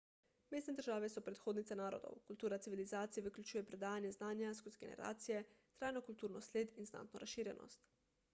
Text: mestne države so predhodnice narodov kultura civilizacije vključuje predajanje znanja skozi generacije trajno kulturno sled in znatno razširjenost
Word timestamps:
mestne 0.53 0.73
države 0.77 1.09
so 1.15 1.21
predhodnice 1.27 1.75
narodov 1.81 2.15
kultura 2.29 2.59
civilizacije 2.67 3.25
vključuje 3.27 3.63
predajanje 3.69 4.11
znanja 4.17 4.55
skozi 4.61 4.81
generacije 4.87 5.45
trajno 5.83 6.05
kulturno 6.11 6.43
sled 6.49 6.75
in 6.83 6.91
znatno 6.93 7.23
razširjenost 7.27 7.89